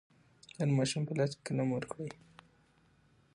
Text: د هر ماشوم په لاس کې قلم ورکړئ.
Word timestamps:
د 0.57 0.59
هر 0.63 0.69
ماشوم 0.77 1.03
په 1.07 1.13
لاس 1.19 1.31
کې 1.35 1.41
قلم 1.45 1.67
ورکړئ. 1.71 2.09